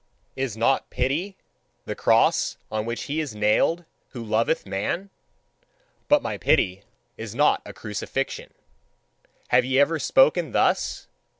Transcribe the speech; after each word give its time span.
Is 0.35 0.57
not 0.57 0.89
pity 0.89 1.37
the 1.85 1.93
cross 1.93 2.57
on 2.71 2.85
which 2.87 3.03
he 3.03 3.19
is 3.19 3.35
nailed 3.35 3.85
who 4.13 4.23
loveth 4.23 4.65
man? 4.65 5.11
But 6.07 6.23
my 6.23 6.39
pity 6.39 6.81
is 7.17 7.35
not 7.35 7.61
a 7.67 7.71
crucifixion." 7.71 8.51
Have 9.49 9.63
ye 9.63 9.77
ever 9.77 9.99
spoken 9.99 10.53
thus? 10.53 11.07